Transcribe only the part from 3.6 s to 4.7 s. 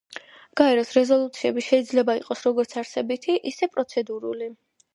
პროცედურული.